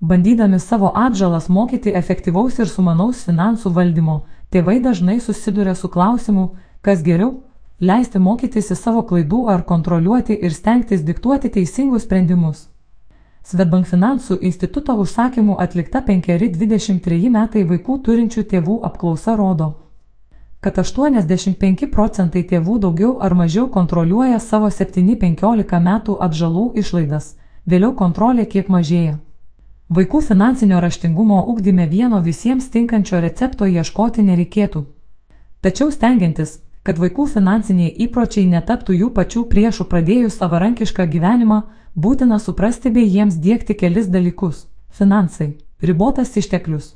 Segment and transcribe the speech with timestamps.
[0.00, 4.20] Bandydami savo atžalas mokyti efektyvaus ir sumanaus finansų valdymo,
[4.54, 6.44] tėvai dažnai susiduria su klausimu,
[6.82, 7.40] kas geriau-
[7.88, 12.68] leisti mokytis į savo klaidų ar kontroliuoti ir stengtis diktuoti teisingus sprendimus.
[13.42, 19.74] Svetbank finansų instituto užsakymų atlikta 5-23 metai vaikų turinčių tėvų apklausa rodo,
[20.60, 27.34] kad 85 procentai tėvų daugiau ar mažiau kontroliuoja savo 7-15 metų atžalų išlaidas,
[27.66, 29.18] vėliau kontrolė kiek mažėja.
[29.88, 34.82] Vaikų finansinio raštingumo ugdyme vieno visiems tinkančio recepto ieškoti nereikėtų.
[35.64, 41.62] Tačiau stengiantis, kad vaikų finansiniai įpročiai netaptų jų pačių priešų pradėjus savarankišką gyvenimą,
[41.96, 44.66] būtina suprasti bei jiems dėkti kelis dalykus-
[44.98, 46.94] finansai, ribotas išteklius.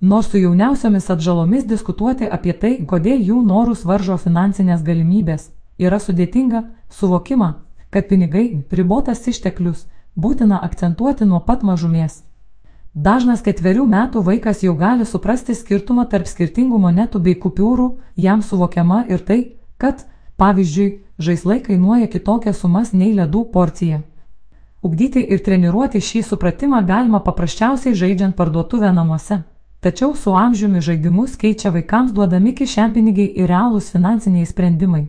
[0.00, 6.64] Nors su jauniausiomis atžalomis diskutuoti apie tai, kodėl jų norus varžo finansinės galimybės, yra sudėtinga,
[6.90, 7.54] suvokimą,
[7.90, 12.22] kad pinigai- ribotas išteklius, būtina akcentuoti nuo pat mažumės.
[12.96, 19.04] Dažnas ketverių metų vaikas jau gali suprasti skirtumą tarp skirtingų monetų bei kupiūrų, jam suvokiama
[19.12, 19.40] ir tai,
[19.76, 20.06] kad,
[20.40, 24.00] pavyzdžiui, žaislai kainuoja kitokias sumas nei ledų porcija.
[24.82, 29.42] Ugdyti ir treniruoti šį supratimą galima paprasčiausiai žaidžiant parduotuvę namuose.
[29.80, 35.04] Tačiau su amžiumi žaidimus keičia vaikams duodami kišenpinigiai ir realūs finansiniai sprendimai.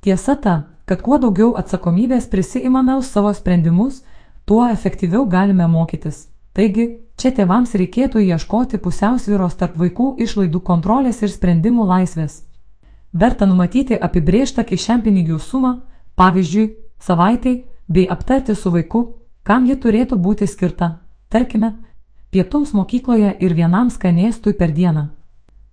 [0.00, 0.54] Tiesa ta,
[0.88, 4.02] kad kuo daugiau atsakomybės prisiimame už savo sprendimus,
[4.44, 6.28] tuo efektyviau galime mokytis.
[6.54, 6.86] Taigi,
[7.18, 12.42] čia tėvams reikėtų ieškoti pusiausvyros tarp vaikų išlaidų kontrolės ir sprendimų laisvės.
[13.12, 15.72] Verta numatyti apibriežtą kišenpinigių sumą,
[16.18, 16.70] pavyzdžiui,
[17.00, 19.02] savaitai, bei aptarti su vaiku,
[19.42, 21.74] kam ji turėtų būti skirta, tarkime,
[22.30, 25.08] pietums mokykloje ir vienam skanėstui per dieną.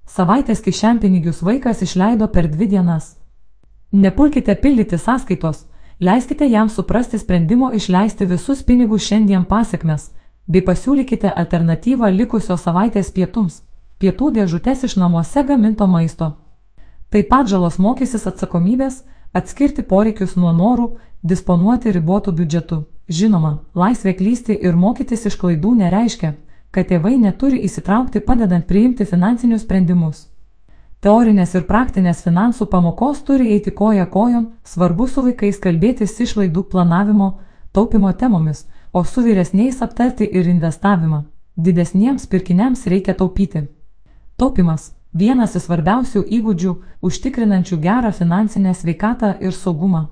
[0.05, 3.15] Savaitės kišenpinigius vaikas išleido per dvi dienas.
[3.91, 5.65] Nepulkite pildyti sąskaitos,
[6.01, 10.09] leiskite jam suprasti sprendimo išleisti visus pinigus šiandien pasiekmes
[10.47, 13.61] bei pasiūlykite alternatyvą likusios savaitės pietums-
[14.01, 16.31] pietų dėžutės iš namuose gaminto maisto.
[17.11, 19.03] Taip pat žalos mokysis atsakomybės,
[19.33, 20.87] atskirti poreikius nuo norų,
[21.23, 22.83] disponuoti ribotų biudžetų.
[23.09, 26.33] Žinoma, laisvė klysti ir mokytis iš klaidų nereiškia,
[26.71, 30.30] kad tėvai neturi įsitraukti padedant priimti finansinius sprendimus.
[31.01, 37.29] Teorinės ir praktinės finansų pamokos turi eiti koja kojon, svarbu su vaikais kalbėtis išlaidų planavimo,
[37.73, 41.23] taupimo temomis, o su vyresniais aptarti ir investavimą.
[41.57, 43.63] Didesniems pirkiniams reikia taupyti.
[44.37, 44.91] Taupimas-
[45.21, 50.07] vienas iš svarbiausių įgūdžių užtikrinančių gerą finansinę sveikatą ir saugumą.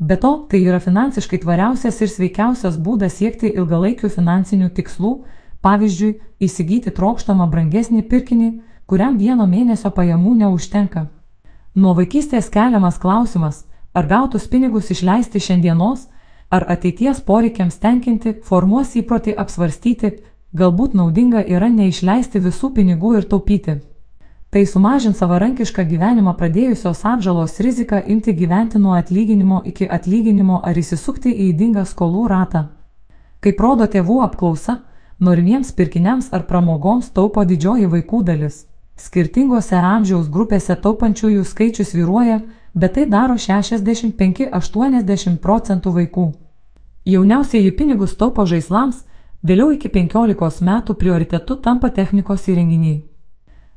[0.00, 5.22] Be to, tai yra finansiškai tvariausias ir sveikiausias būdas siekti ilgalaikių finansinių tikslų,
[5.62, 8.50] pavyzdžiui, įsigyti trokštamą brangesnį pirkinį,
[8.88, 11.06] kuriam vieno mėnesio pajamų neužtenka.
[11.74, 16.06] Nuo vaikystės keliamas klausimas, ar gautus pinigus išleisti šiandienos,
[16.50, 20.14] ar ateities poreikiams tenkinti, formuos įprotį apsvarstyti,
[20.56, 23.76] galbūt naudinga yra neišleisti visų pinigų ir taupyti.
[24.48, 31.28] Tai sumažins savarankišką gyvenimą pradėjusios atžalos riziką imti gyventi nuo atlyginimo iki atlyginimo ar įsisukti
[31.28, 32.64] į įdingą skolų ratą.
[33.44, 34.78] Kaip rodo tėvų apklausa,
[35.20, 38.64] norimiems pirkiniams ar pramogoms taupo didžioji vaikų dalis.
[38.98, 42.40] Skirtingose amžiaus grupėse taupančiųjų skaičius vyruoja
[42.78, 46.26] bet tai daro 65-80 procentų vaikų.
[47.08, 48.96] Jauniausieji pinigus taupo žaislams,
[49.42, 53.04] vėliau iki 15 metų prioritetu tampa technikos įrenginiai.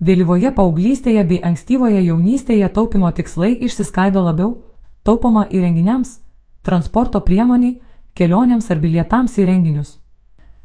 [0.01, 4.57] Vėlyvoje paauglystėje bei ankstyvoje jaunystėje taupimo tikslai išsiskaido labiau-
[5.05, 6.19] taupoma įrenginiams,
[6.63, 7.79] transporto priemoniai,
[8.15, 9.97] kelionėms ar bilietams į renginius.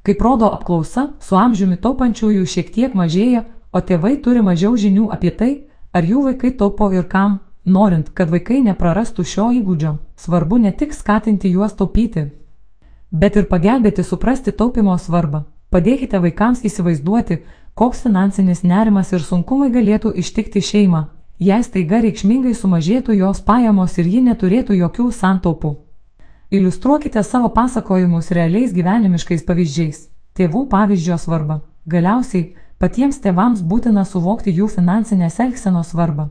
[0.03, 5.31] Kaip rodo apklausa, su amžiumi taupančiųjų šiek tiek mažėja, o tėvai turi mažiau žinių apie
[5.31, 5.53] tai,
[5.93, 10.93] ar jų vaikai taupo ir kam, Norint, kad vaikai neprarastų šio įgūdžio, svarbu ne tik
[10.95, 12.29] skatinti juos taupyti,
[13.11, 15.43] bet ir pagelbėti suprasti taupimo svarbą.
[15.75, 17.41] Padėkite vaikams įsivaizduoti,
[17.75, 21.01] koks finansinis nerimas ir sunkumai galėtų ištikti šeimą,
[21.43, 25.75] jei staiga reikšmingai sumažėtų jos pajamos ir ji neturėtų jokių santaupų.
[26.55, 30.07] Iliustruokite savo pasakojimus realiais gyvenimiškais pavyzdžiais,
[30.39, 31.65] tėvų pavyzdžio svarbą.
[31.91, 36.29] Galiausiai, patiems tėvams būtina suvokti jų finansinės elgsenos svarbą.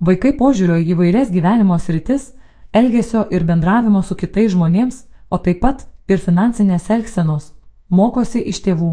[0.00, 2.32] Vaikai požiūrio į įvairias gyvenimo sritis,
[2.72, 7.52] elgesio ir bendravimo su kitais žmonėms, o taip pat ir finansinės elgsenos,
[7.88, 8.92] mokosi iš tėvų.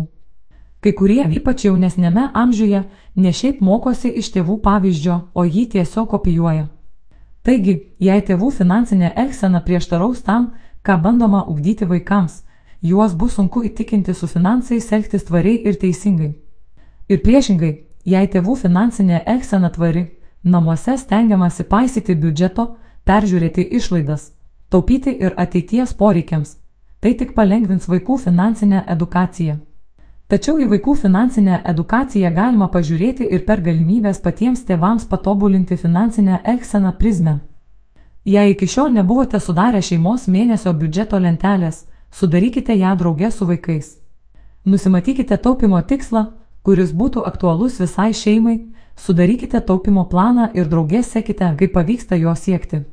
[0.79, 2.83] Kai kurie, ypač jaunesnėme amžiuje,
[3.15, 6.69] ne šiaip mokosi iš tėvų pavyzdžio, o jį tiesiog kopijuoja.
[7.43, 10.53] Taigi, jei tėvų finansinė elgsena prieštaraus tam,
[10.85, 12.43] ką bandoma ugdyti vaikams,
[12.81, 16.35] juos bus sunku įtikinti su finansais elgtis tvariai ir teisingai.
[17.09, 17.73] Ir priešingai,
[18.05, 20.07] jei tėvų finansinė elgsena tvari,
[20.43, 22.63] Namuose stengiamasi paisyti biudžeto,
[23.03, 24.29] peržiūrėti išlaidas,
[24.71, 26.55] taupyti ir ateities poreikiams.
[27.03, 29.57] Tai tik palengvins vaikų finansinę edukaciją.
[30.31, 36.93] Tačiau į vaikų finansinę edukaciją galima pažiūrėti ir per galimybės patiems tėvams patobulinti finansinę elgseną
[36.99, 37.39] prizmę.
[38.25, 43.97] Jei iki šiol nebuvote sudarę šeimos mėnesio biudžeto lentelės, sudarykite ją draugė su vaikais.
[44.65, 46.27] Nusimatykite taupimo tikslą,
[46.63, 48.59] kuris būtų aktualus visai šeimai,
[48.99, 52.83] sudarykite taupimo planą ir draugė sekite, kaip pavyksta jo siekti.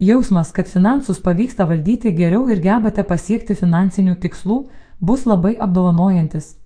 [0.00, 4.64] Jausmas, kad finansus pavyksta valdyti geriau ir gebate pasiekti finansinių tikslų,
[5.00, 6.56] bus labai apdovanojantis.